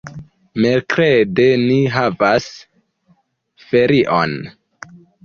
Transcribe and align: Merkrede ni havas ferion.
Merkrede 0.63 1.43
ni 1.65 1.75
havas 1.97 2.47
ferion. 3.67 4.35